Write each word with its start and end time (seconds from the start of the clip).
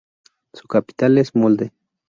Su 0.55 0.67
capital 0.67 1.19
es 1.19 1.35
Molde. 1.35 1.71